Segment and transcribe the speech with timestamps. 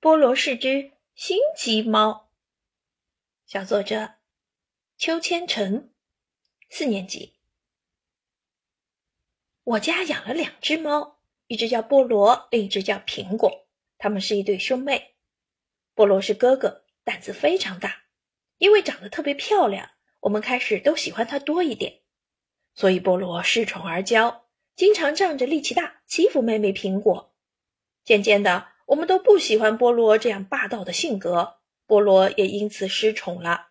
[0.00, 2.30] 菠萝是只心机猫。
[3.46, 4.14] 小作者
[4.96, 5.90] 邱千成，
[6.68, 7.34] 四年级。
[9.64, 13.66] 我家养了两只猫，一只叫菠萝，另一只叫苹果。
[13.98, 15.16] 它们是一对兄妹。
[15.96, 18.04] 菠萝是哥哥，胆子非常大，
[18.58, 19.90] 因为长得特别漂亮，
[20.20, 22.02] 我们开始都喜欢它多一点，
[22.72, 24.42] 所以菠萝恃宠而骄，
[24.76, 27.34] 经常仗着力气大欺负妹妹苹果。
[28.04, 33.68] 渐渐的，我们都不喜欢菠萝这样霸道的性格，菠萝也因此失宠了。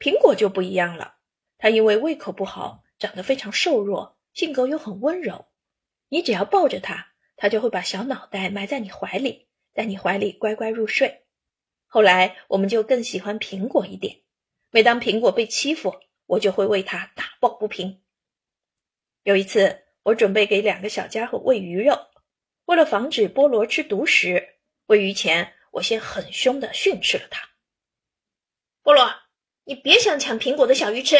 [0.00, 1.18] 苹果就不一样了，
[1.58, 5.46] 它因为胃口不好，长得非常瘦弱，性格又很温柔。
[6.08, 9.46] 你只要抱着它，它就会把小脑袋埋在你怀里。
[9.72, 11.22] 在你怀里乖乖入睡。
[11.86, 14.22] 后来，我们就更喜欢苹果一点。
[14.72, 15.94] 每当苹果被欺负，
[16.26, 18.02] 我就会为它打抱不平。
[19.22, 22.09] 有一次，我准备给两个小家伙喂鱼肉，
[22.70, 24.54] 为了防止菠萝吃独食，
[24.86, 27.48] 喂鱼前我先很凶的训斥了它
[28.84, 29.12] ：“菠萝，
[29.64, 31.16] 你别想抢苹果的小鱼吃。”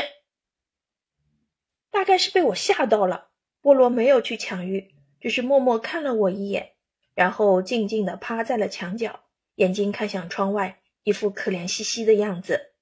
[1.90, 6.74] 大概是被我吓到了，菠萝没有去抢鱼，只是默默看了我一眼。
[7.14, 9.24] 然后静静地趴在了墙角，
[9.56, 12.74] 眼睛看向窗外，一副可怜兮兮的样子。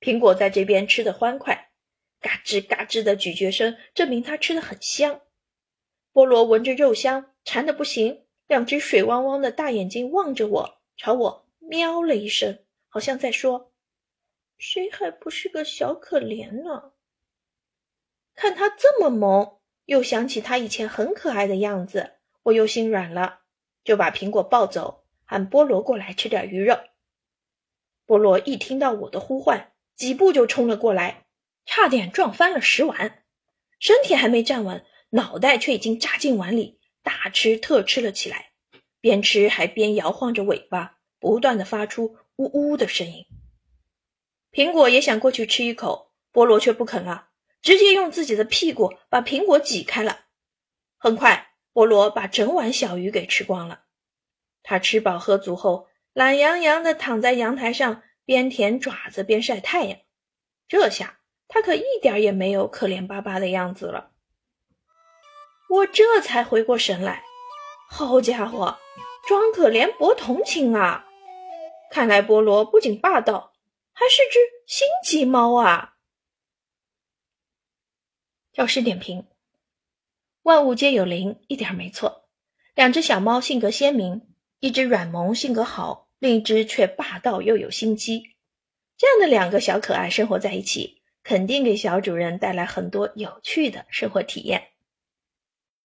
[0.00, 1.70] 苹果在这边吃的欢快，
[2.20, 5.20] 嘎吱嘎吱的咀嚼声证明它吃的很香。
[6.14, 13.72] 菠萝闻着肉香，馋得不行，两只水汪汪的大眼睛望着我，朝我喵了一声，好像在说
[14.56, 16.92] ：“谁还不是个小可怜呢？”
[18.36, 22.12] 看它这么萌，又想起它以前很可爱的样子。
[22.44, 23.40] 我又心软了，
[23.82, 26.78] 就把苹果抱走，喊菠萝过来吃点鱼肉。
[28.06, 31.26] 菠萝一听到我的呼唤，几步就冲了过来，
[31.64, 33.24] 差点撞翻了食碗，
[33.80, 38.50] 身体还没站稳，脑袋却已经扎进碗里，大吃特吃了起来，
[39.00, 43.24] 边吃还边摇晃着尾巴，不断的发出呜呜的声音。
[44.50, 47.28] 苹果也想过去吃一口，菠萝却不肯了，
[47.62, 50.26] 直接用自己的屁股把苹果挤开了。
[50.98, 51.52] 很快。
[51.72, 53.82] 菠萝把整碗小鱼给吃光了。
[54.62, 59.98] 他吃饱喝足后，懒洋洋地躺在阳台上，边舔爪子边晒太阳。
[60.68, 64.12] 这下他可一点也没有可怜巴巴的样子了。
[65.74, 67.24] 我这才回过神来，
[67.88, 68.78] 好家伙，
[69.26, 71.04] 装可怜博同情啊！
[71.90, 73.52] 看来菠萝不仅霸道，
[73.92, 75.94] 还是只心机猫啊！
[78.52, 79.26] 教师点评。
[80.42, 82.28] 万物皆有灵，一点没错。
[82.76, 88.36] 两只小猫性格鲜明，一只软萌性格好，另一只却霸道又有心机。
[88.96, 94.68] 这样的两个小可爱生活在一起，肯定给小主人带来很多有趣的生活体验。